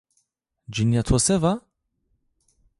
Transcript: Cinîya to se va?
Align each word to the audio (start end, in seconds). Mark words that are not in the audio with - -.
Cinîya 0.73 1.01
to 1.07 1.17
se 1.25 1.35
va? 1.43 1.53